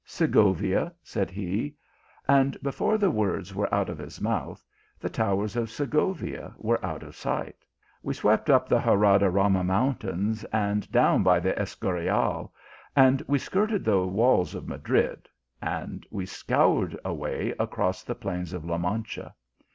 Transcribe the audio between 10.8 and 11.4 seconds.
down by